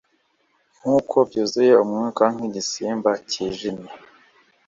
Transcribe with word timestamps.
Nkuko 0.77 1.15
byuzuye 1.27 1.73
umwuka 1.83 2.23
nkigisimba 2.33 3.09
kijimye 3.29 3.91